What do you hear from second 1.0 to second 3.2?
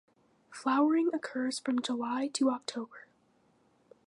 occurs from July to October.